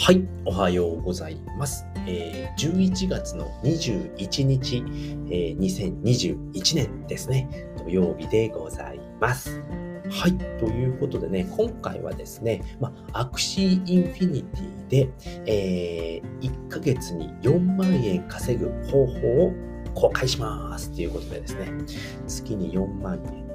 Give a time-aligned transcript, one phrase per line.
[0.00, 1.84] はい、おはようございます。
[2.06, 4.76] えー、11月の21日、
[5.28, 9.60] えー、2021年ですね、土曜日でございます。
[10.08, 10.38] はい。
[10.60, 15.08] ということでね、今回はですね、ま Axie Infinity で、
[15.46, 19.52] えー、1ヶ月に4万円稼ぐ方法を
[19.94, 20.92] 公開します。
[20.92, 21.72] ということでですね、
[22.28, 23.47] 月に4万円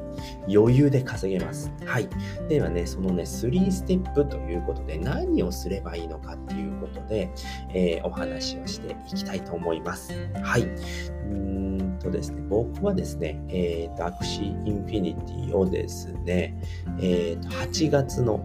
[0.48, 1.72] 余裕で稼げます。
[1.86, 2.10] はい。
[2.50, 7.30] ではね、そのね、3ステップということで何をすればいいのかっていうことで、
[7.74, 10.14] えー、お話をしていきたいと思います。
[10.42, 10.64] はい。
[10.64, 16.58] うーんとですね、僕はですね、えっ、ー、と、 Axie Infinity をですね、
[17.00, 18.44] えっ、ー、と、8月の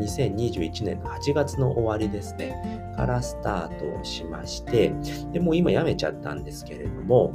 [0.00, 4.92] 2021年の8月の終わりですね、からスタートをしまして、
[5.32, 7.32] で、もう今やめちゃったんですけれども、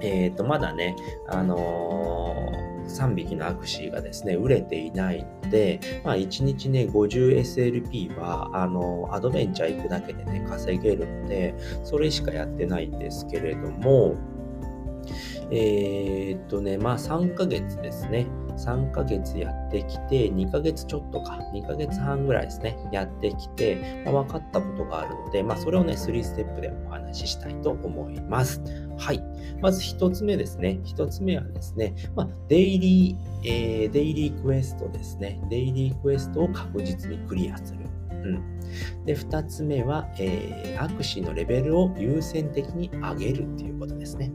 [0.00, 0.94] えっ、ー、と、まだね、
[1.28, 2.15] あのー
[2.88, 14.14] 3匹のアクシーがですね、売れていないので、まあ1日ね、50SLP は、あの、アドベンチャー行くだけでね、稼げるので、それしかやってないんですけれども、
[15.50, 18.26] えー、っとね、まあ3ヶ月ですね。
[18.56, 28.62] 3ヶ月やってきて、2ヶ月ちょっとか、2ヶ月半ぐらいですね、やってきて、まあ、分かったことがあるので、まあそれをね、3ステップでお話ししたいと思います。
[28.96, 29.22] はい。
[29.60, 30.80] まず1つ目ですね。
[30.84, 35.40] 1つ目はですね、まあ、デイリー、えー、デイリークエストですね。
[35.50, 37.80] デイリークエストを確実にクリアする。
[38.10, 39.04] うん。
[39.04, 44.32] で、2つ目は、えー、アクシーのレベルを優先的に上げるっていうことですね。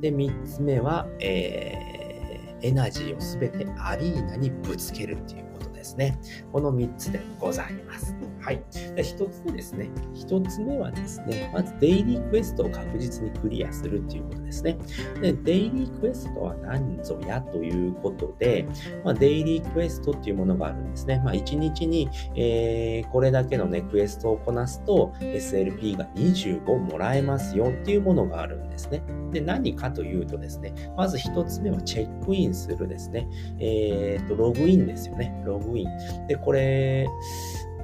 [0.00, 5.53] で、3つ目は、えー、エナジーをすべてアリーナにぶつけるっていうこと
[5.84, 6.18] ですね。
[6.50, 8.16] この3つでございます。
[8.40, 8.62] はい。
[8.94, 9.90] で1つ目ですね。
[10.14, 14.78] 1つ目はですね、まずデイリークエストを確実にクリアするっていうことですね。
[15.20, 18.66] で、デイリークエストは何ぞやということで、
[19.04, 21.20] まあ、デイリークエストっていうものがあるんですね。
[21.22, 29.02] まあ、1日に、えー、これだけのね、クエストをこなすと SLP が25もらえますよっていうものがあるんですね。
[29.32, 33.28] で、何かというとですね、まず1つ目はチェックインするですね。
[33.58, 35.42] えっ、と、ログインですよね。
[35.44, 36.26] ログイン。
[36.26, 37.06] で、これ、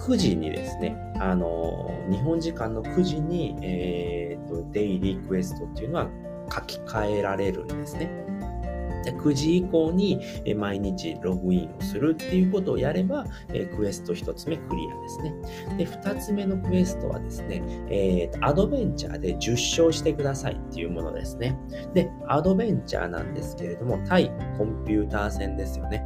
[0.01, 6.09] 9時にですね、あの、日本時間の9時に、えっ、ー、と、デイリークエストっていうのは
[6.53, 8.11] 書き換えられるんですね。
[9.05, 10.21] で9時以降に
[10.57, 13.27] 毎日ログインをするっていうことをやれば、
[13.77, 15.35] クエスト1つ目クリアですね。
[15.79, 21.59] で、2つ目のクエストはですね、えー、アドベンチャーで10勝してくださいっていうものですね。
[21.95, 26.05] で、アドベンチャーなんですけれども、対コンピューター戦ですよね。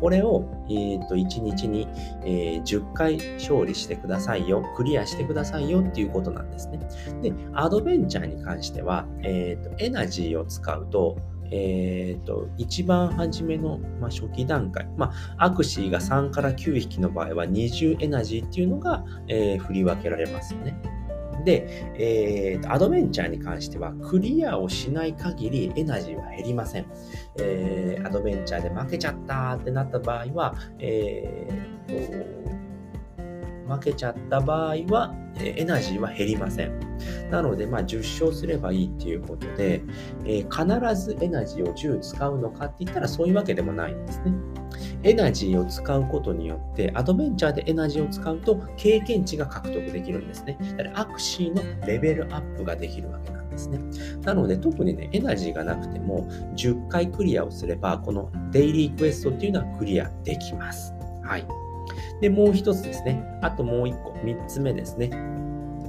[0.00, 1.88] これを、えー、と1日に、
[2.24, 6.80] え、10回勝利してくださいよ、クリアしてくださいよっていうことなんですね。
[7.22, 11.16] で、アドベンチャーに関しては、えー、とエナジーを使うと、
[11.50, 20.76] えーと、一番初めの、まあ、初期段階、まあ、アクシーが3から9匹の場合は20エナジーっていうのが、えー、振り分けられますよね。
[21.44, 21.66] で、
[21.98, 26.86] えー、アドベンチャーに関してはクリアをしない限りエナジーは減りません。
[27.38, 32.54] えー、アドベンチャーで負けちゃったってなった場合は、えーと
[33.68, 36.93] 負けちゃった場合は、えエナジーは減りません。
[37.30, 39.82] なので、まあ、10勝すればいいっていうことで、
[40.24, 44.32] えー、必ずエナジーを10使うのかって言ったらそういうわけでもないんですね。
[45.02, 50.56] エナジーを使うことによって、アドベンチャーでエナジーを使うと経験値が獲得できるんですね。
[50.76, 53.78] だからアクシーのレベルアップができるわけなんですね。
[54.22, 60.94] なので特にね、エナジーがなくても10回クリアをすれば、このデイリークエストっていうのはクリアできます。
[61.22, 61.46] はい。
[62.20, 63.22] で、もう一つですね。
[63.42, 65.10] あともう一個、三つ目ですね。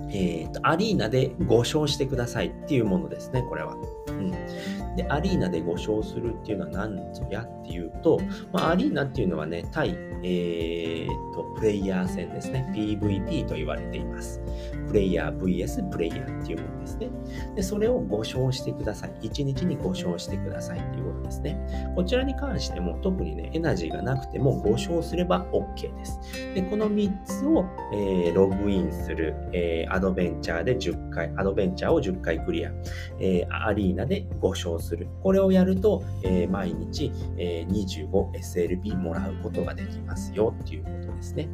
[0.10, 3.76] えっ、ー、と、アリーナで5勝してくださいっていうものですね、これは。
[4.08, 4.32] うん。
[4.96, 8.20] で、アリーナで5勝するっていうのは何ぞやっていうと、
[8.52, 9.90] まあ、アリーナっていうのはね、対、
[10.24, 12.66] えー、と、プレイヤー戦ですね。
[12.74, 14.42] PVP と言われています。
[14.88, 17.10] プレイヤー VS プレイヤーっていうものですね。
[17.56, 19.14] で、それを5勝してください。
[19.22, 21.94] 1日に5勝してくださいっていうことですね。
[21.96, 26.20] こちらに関しても特にね、エナジーがなくても5勝すれば OK です。
[26.54, 32.72] で、この3つを、えー、ログインする、えー、アドベンチャーで10回、アドベンチャーを10回クリア、
[33.20, 35.08] えー、アリーナで5勝する。
[35.24, 41.48] これをやると、えー、毎日、えー、25SLP もらうことができますよっていうことですね。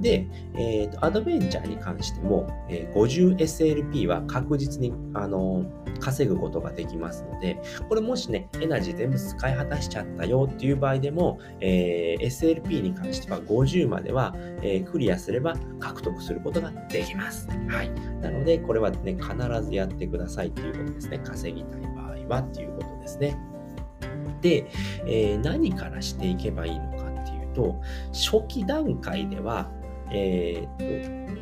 [0.00, 5.64] で、えーと、アドベンチャーに関しても、え、50SLP は確実に、あの、
[5.98, 7.58] 稼ぐことができますので、
[7.88, 17.48] これもしね、エナジー全部使い果たしちゃったよっていう場合でも、え、SLP に関しては50までは、え、クリアすれば獲得することができます。
[17.68, 17.85] はい。
[18.20, 21.18] なので、これはね、必ずやってくださいっていうことですね。
[21.18, 23.36] 稼ぎたい場合はっていうことですね。
[24.40, 24.66] で、
[25.06, 27.80] えー、何からしていけばいいのかっていうと、
[28.12, 29.70] 初期段階では、
[30.10, 31.36] えー、っと、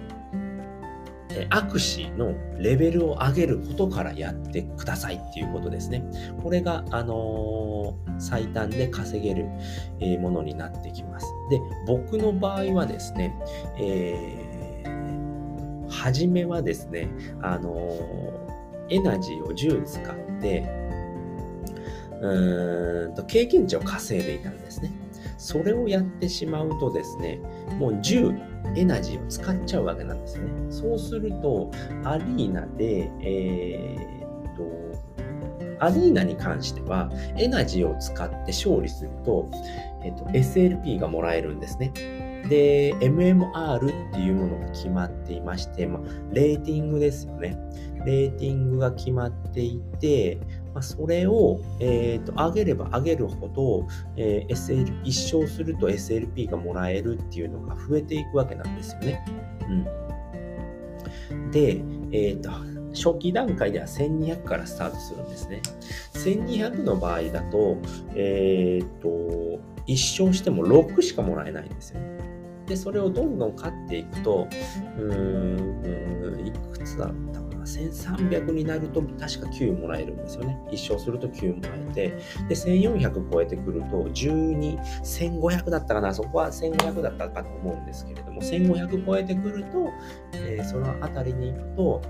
[1.51, 6.05] 握手のレベルを上げることからやってくださいっていうことですね。
[6.43, 9.49] これが、あのー、最短で稼げる、
[10.21, 11.27] ものになってきます。
[11.51, 13.35] で、僕の場合はですね、
[13.79, 14.54] えー、
[15.95, 17.09] 初めはですね、
[17.41, 17.71] あの、
[18.91, 20.69] エナジーを10使って、
[22.21, 24.93] うーんと経験値を稼いでいたんですね。
[25.39, 27.39] それをやってしまうとですね、
[27.79, 30.51] もう10エナジーを使っちゃうわけなんですね。
[30.71, 31.71] そうすると、
[32.05, 39.51] アリーナで、えー、っと、アリーナに関しては、エナジーを使って勝利すると、
[40.03, 41.93] えっと、SLP がもらえるんですね。
[42.49, 46.03] で、MMR っていうものが決まっていまして、まあ、
[46.33, 47.57] レーティングですよね。
[48.05, 50.39] レーティングが決まっていて、
[50.75, 53.87] まあ、それを、えーと、上げれば上げるほど、
[54.17, 59.25] えー、SL、一勝すると SLP がもらえるっていうのが増えていくわけなんですよね。
[61.31, 61.83] うん、で、
[62.13, 62.51] えっ、ー、と、
[62.95, 65.63] 初期段階では1200からスタートするんですね。
[66.15, 67.79] 1200の場合だと、
[68.15, 72.01] えっ、ー、と、一勝しても6しかもらえないんですよ。
[72.67, 74.49] で、それをどんどん勝っていくと、
[74.99, 80.59] うーん、いくつだろう1300になると確か9もらえるんですよね。
[80.71, 82.09] 1勝すると9もらえて、
[82.49, 89.91] で、1400超えてくると12、1500だったかな、そこは1500だったかと思うんですけれども、1500超えてくると、
[90.35, 92.03] えー、そのあたりに行くと、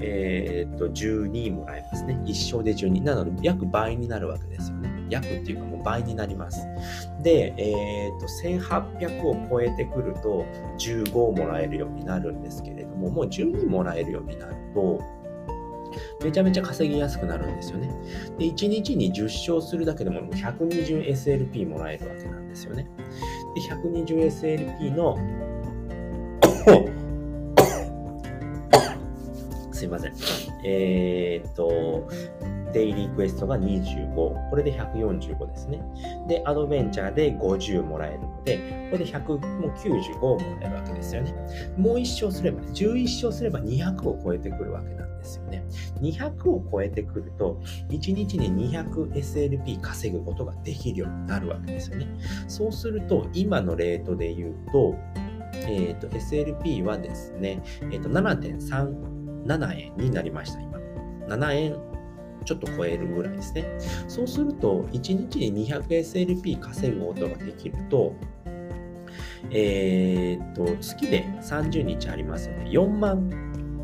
[0.00, 2.18] えー、っと、12もらえますね。
[2.24, 3.02] 1勝で12。
[3.02, 5.01] なので、約倍になるわけですよね。
[5.12, 6.66] 約っていうかもう倍になります。
[7.22, 10.44] で、えー、っと、1800を超えてくると
[10.78, 15.00] 15もらえるようになるんですけれども、もう12もらえるようになると、
[16.22, 17.88] めちゃめちゃ稼ぎやすくなるんですよね。
[18.38, 22.88] で、1日に10勝するだけでも 120SLP もらえるわけなんですよね。
[23.54, 25.18] で、120SLP の
[29.72, 30.12] すいません。
[30.64, 32.08] えー、っと、
[32.72, 34.14] デイリークエストが25。
[34.14, 35.82] これで145ですね。
[36.28, 41.34] で、アドベンチャーで50もらえるので、これで195もらえるわけですよね。
[41.76, 45.64] もう1勝すれば、11勝すれば200を超えてくるわけなんですよね。
[46.00, 52.06] 200を超えてくると、1日に 200SLP 稼ぐことができるようになるわけですよね。
[52.48, 54.94] そうすると、今のレートで言うと、
[55.54, 60.78] えっ、ー、と、SLP はですね、えっ、ー、と、7.37円になりました、今。
[61.28, 61.91] 7円
[62.44, 63.64] ちょっと超えるぐらいですね。
[64.08, 68.14] そうすると、1日に 200SLP 稼ぐことができると、
[69.50, 73.30] えー、っと、月で30日ありますので、4万、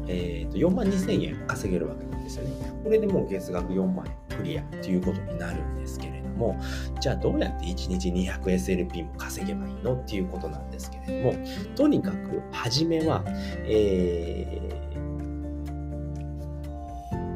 [0.09, 2.51] えー、っと、4万2000円稼げるわけなんですよね。
[2.83, 6.59] これでもう月額4万円クリアということになるんですけれども、
[7.01, 13.25] じゃあどうやって1日 200SLP も稼げばいいのっていうことなんですけれども、とにかく、初めは、
[13.67, 14.79] えー、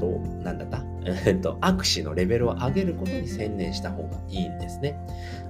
[0.03, 0.07] と、
[0.43, 0.67] なんだ
[1.27, 4.99] えっと、握手のレベルを上げることに専念した方がいいんですね。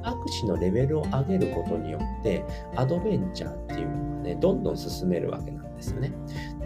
[0.03, 2.43] 握手のレベルを上げることによって、
[2.75, 6.13] アドベンチャーっていうのがね、どんどん進めるわけなんですよね。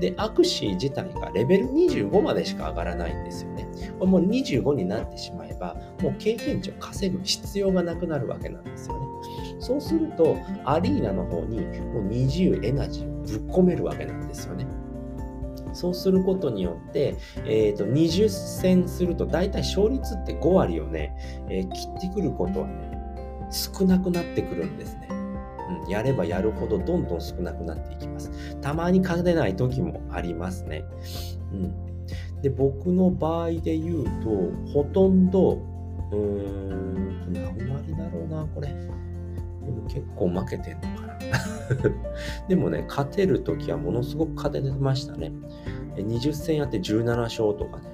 [0.01, 3.67] で、握手自体がレベル25までしか上がらないんですよね。
[3.99, 9.07] これもう25になってしまえば、もう経験値を稼ぐ必要がなくなるわけなんですよね。
[9.59, 14.67] そうすると、アリーナの方にもう20エナジーをぶっ込めるわけなんですよね。
[15.77, 21.15] そうすることによって、えーと、20戦すると大体勝率って5割をね、
[21.51, 22.99] えー、切ってくることはね、
[23.51, 25.09] 少なくなってくるんですね。
[25.11, 28.57] うん、やればやるほどどんどん少なくなっていきます。
[28.63, 30.83] たまに勝てない時もありますね。
[31.53, 35.63] うん、で僕の場合で言うと、ほとんど、
[36.11, 38.69] うーん、何割だろうな、これ。
[38.69, 38.75] で
[39.73, 41.06] も結構負けてんのかな。
[42.49, 45.33] でもね、勝てるときはものすごく勝ててましたね。
[45.97, 47.85] 20戦やって17勝とかね。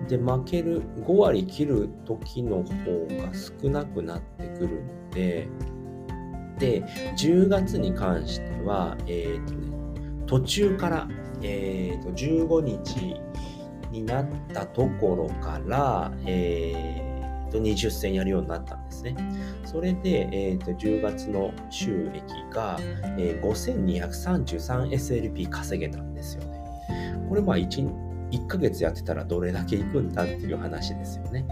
[0.00, 0.08] うん。
[0.08, 2.62] で、負ける、5割切る時の方
[3.16, 5.48] が少なくなってくるので、
[6.58, 6.82] で、
[7.16, 9.76] 10月に関しては、えっ、ー、とね、
[10.26, 11.08] 途中から、
[11.42, 13.20] えっ、ー、と、15日
[13.90, 17.01] になったところから、えー
[17.52, 19.14] と20戦やるようになったんですね。
[19.64, 22.78] それで、えー、と10月の収益が、
[23.18, 26.62] えー、5233SLP 稼げたんですよね。
[27.28, 27.90] これまあ 1,
[28.30, 31.46] 1ヶ月やってたらどれだけいくんだっていう話ですよね。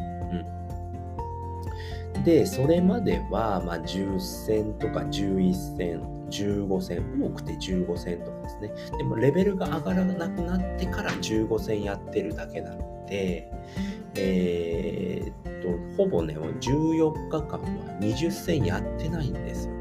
[2.16, 8.72] うん、で、それまでは、まあ、10戦とか11戦、15戦、多くて15戦とかですね。
[8.98, 13.50] でもレベルが上がらなくなってから15戦やってるだけなので、
[14.20, 17.68] えー、っと、ほぼね、14日間は
[18.00, 19.80] 20戦やってないんですよね。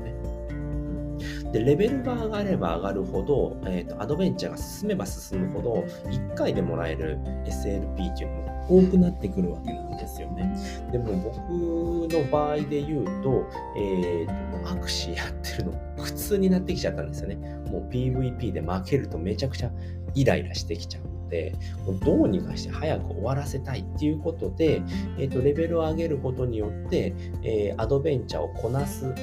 [1.51, 10.55] で、レベルが上がれば上がるほど、えーと、アドベンチャーが進めば進むほど、1回でもらえる SLP っていうのも多くなってくるわけなんですよね。
[10.91, 13.43] でも僕の場合で言うと、
[13.75, 17.35] えーと、アクシーやってるの苦痛になってきちゃったんですよね。
[17.71, 19.71] もう PVP で負けるとめちゃくちゃ
[20.13, 21.55] イライラしてきちゃうで、
[22.03, 24.81] どうにかして早く終わらせたいっていうことで、
[25.17, 29.13] えーと、レベルを上げることによって、えー、アドベンチャーをこなす、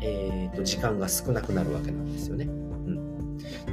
[0.00, 2.48] えーと、時間が少なくなるわけなんですよね。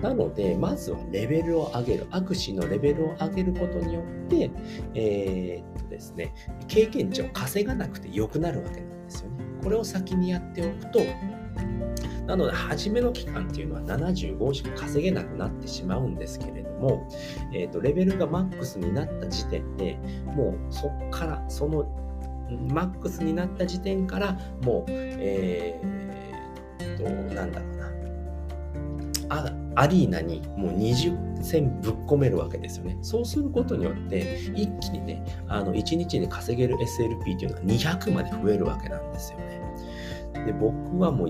[0.01, 4.50] なので、まずはレベルを上げる、アクシーのレベルを上げることによって、
[4.96, 6.34] えー、っとですね、
[6.68, 9.46] 経験値を稼がなくて良くなるわけなんですよね。
[9.63, 11.00] これを先にやっておくと、
[12.28, 17.08] なので、初めの期間っていうのは75しか稼げなくなってしまうんですけれども、
[17.54, 19.98] えーと、レベルがマックスになった時点で
[20.36, 21.86] もうそっから、その
[22.70, 26.01] マックスになった時点から、もう、えー、
[27.01, 27.92] と、なんだろうな、
[29.30, 32.98] あアリーナにもう20戦ぶっ込めるわけですよね。
[33.01, 39.62] そうすることによって、一気にね、あの1日に稼げる SLP っていうのは200まで増えるわけなんですよね。
[40.46, 41.30] で、僕はもう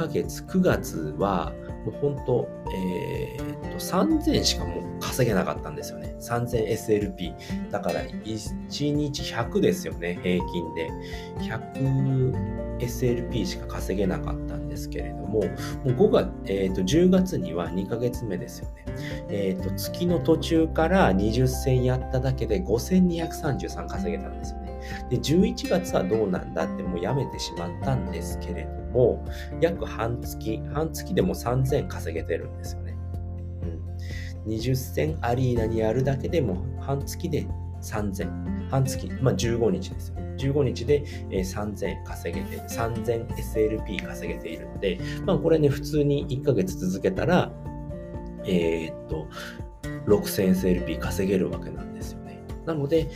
[0.00, 1.52] ヶ月、9月は、
[1.84, 6.16] もう本当、えー、っと、3000しかもう稼げなかったんですよね。
[6.20, 7.70] 3000SLP。
[7.70, 10.90] だから、1日100ですよね、平均で。
[12.80, 18.84] 100SLP しか稼げなかったんですけれども、もう5月、えー、っと、10月には2ヶ月目ですよね。
[19.28, 24.59] えー、っと、月の途中から20戦やっただけで5233稼げたんですよ。
[25.08, 29.24] で、11月はどうなんだってもうやめてしまったんですけれども、
[29.60, 32.96] 約半月、半月でも3000稼げてるんですよね。
[34.44, 34.52] うん。
[34.52, 37.46] 20戦アリーナにやるだけでも半月で
[37.82, 38.68] 3000。
[38.70, 40.16] 半月、まあ15日ですよ。
[40.38, 42.56] 15日で3000稼げて。
[42.62, 47.52] 3000SLP 稼げているので、まあこれね、普通に1ヶ月続けたら、
[48.44, 49.26] えー、っと、
[50.06, 52.19] 6000SLP 稼げるわけなんですよ。
[52.66, 53.08] なので、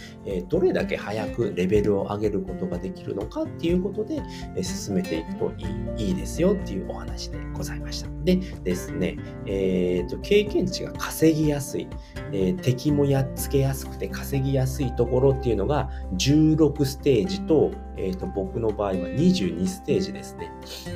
[0.48, 4.22] どれだけ早くレベルを上げることができるのかっていうことで、
[4.62, 5.64] 進めていくとい
[6.02, 8.08] いいいですよっていうお話でございました。
[8.24, 11.88] でですね、えーと、経験値が稼ぎやすい、
[12.32, 20.50] えー、敵もやっつけやすくて稼ぎやすいところっていうのが16ステージと,、えーと僕の場合は22ステージですね。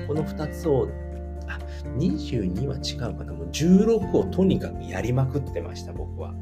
[0.07, 0.89] この2つを
[1.99, 3.33] 22は違うかな。
[3.33, 6.35] もう16をとにかくやりまくってました、僕は。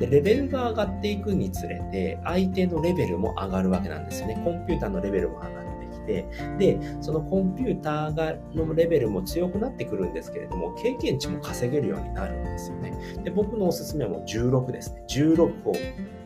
[0.00, 4.40] で、レベルが上がっていくにつれて、相手のレベルも上がるわけなんですよね。
[4.44, 6.26] コンピューターのレベルも上がってきて、
[6.58, 12.92] で、そのコンピューターがのレベルも強くなってくるんですけれども、経験値も稼げるようになるんですよね。
[13.24, 15.04] で、僕のおすすめはもう16ですね。
[15.08, 15.72] 16を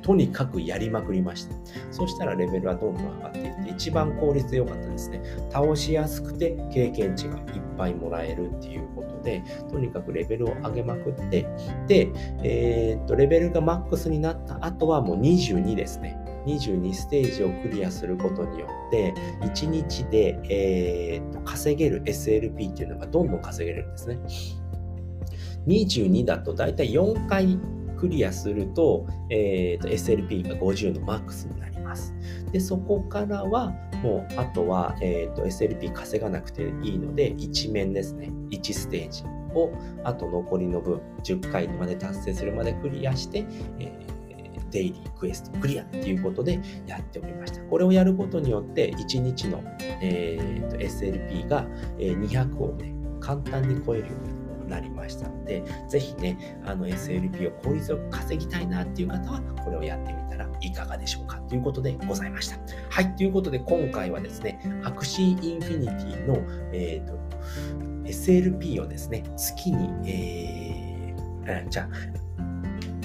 [0.06, 1.56] とにかくやりまくりました。
[1.90, 5.20] そしたらレベルはどんどん上がっていって、一番効率良かったですね。
[5.50, 7.42] 倒しやすくて経験値がいっ
[7.76, 11.44] ぱいもらえるっていうことで、とにかくレベルを上げまくって、
[11.88, 12.12] で、
[12.44, 16.16] えー、っと、レベルがマックスになった後はもう22ですね。
[16.46, 24.20] 22ステージをクリアすることによって、1日で、えー、と稼げる SLP っていうのがどんどん稼げるんですね。
[25.66, 27.58] 22だとだいたい4回
[27.96, 32.14] クリアすると,、えー、と SLP が50のマックスになります。
[32.52, 33.70] で、そこからは
[34.02, 38.30] もうあとは、えー、と SLP 稼がなくていいので1面ですね。
[38.50, 39.24] 1ステージ
[39.54, 39.72] を
[40.04, 43.44] あと残りの分10回まで達成するまでクリアして、
[43.78, 44.16] えー
[44.70, 47.60] デイリークエストクリアっていうことでやっておりました。
[47.62, 49.62] これをやることによって1日の、
[50.02, 51.66] えー、と SLP が
[51.98, 54.35] 200をね簡単に超えるように
[54.66, 62.58] なりましたので、ぜひね、あの SLP を効率よく稼ぎたいなっていう方は、これをやってみたらいかがでしょうかということでございました。
[62.90, 66.36] はい、ということで今回はですね、 Axie Infinity の、
[66.72, 67.18] えーと、
[68.04, 72.25] SLP をですね、月に、えー、じゃあ、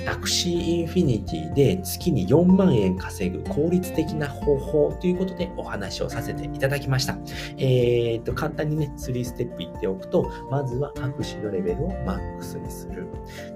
[0.05, 7.17] Axie Infinity で月に4万円稼ぐ効率的な方法ということでお話をさせていただきました。
[7.58, 13.08] えー、っと、簡単にね、3ステップ言っておくと、まずは握手のレベルをマックスにする。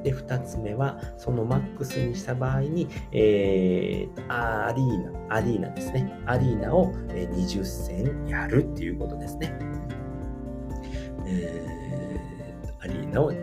[0.04, 6.12] で、2つ目は、そのマックスにした場合に、えー、っと、アリーナ、アリーナですね。
[6.25, 9.58] アリーナを20戦やるっていうことですね。
[11.28, 13.34] えー、アリーナを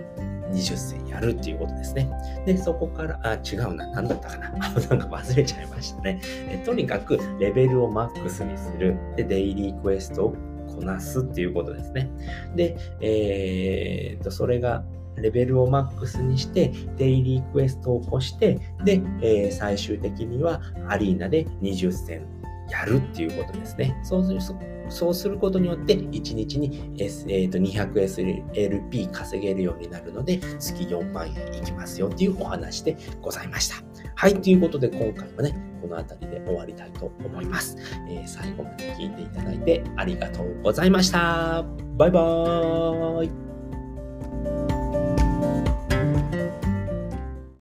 [0.53, 2.11] 20戦やるっていうことですね。
[2.47, 3.87] で、そこから、あ、違うな。
[3.89, 4.51] 何だったかな。
[4.59, 6.21] なんか忘れちゃいましたね。
[6.51, 8.97] えとにかく、レベルをマックスにする。
[9.17, 10.35] で、デイリークエストを
[10.69, 12.11] こなすっていうことですね。
[12.55, 14.85] で、えー、と、それが、
[15.17, 22.23] レベルをマックスにして、デイリークエストを起こして、で、えー、最終的にはアリーナで20戦
[22.73, 23.95] やるっていうことですね。
[24.02, 24.41] そうする
[24.88, 33.76] そうすることによって、1日に、S えー、と 200SLP 稼げるようになるので、月4万円いきますよっていうお話でございました。
[34.14, 37.76] はい、ということで今回はね、この辺りで終わりたいと思います。
[38.09, 41.64] えー、最後まで聞いていただいてありがとうございました。
[41.97, 43.52] バイバーイ。